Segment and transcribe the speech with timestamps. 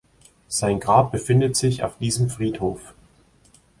[0.47, 2.95] Sein Grab befindet sich auf diesem Friedhof.